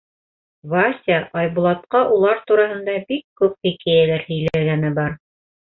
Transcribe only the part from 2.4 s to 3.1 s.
тураһында